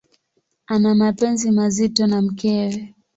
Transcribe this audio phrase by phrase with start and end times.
[0.67, 2.93] Ana mapenzi mazito na mkewe.